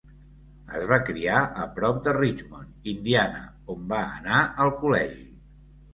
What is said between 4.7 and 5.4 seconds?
col·legi.